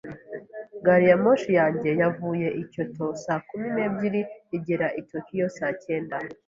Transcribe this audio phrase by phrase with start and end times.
[0.85, 4.21] Gari ya moshi yanjye yavuye i Kyoto saa kumi n'ebyiri,
[4.57, 6.15] igera i Tokiyo saa cyenda.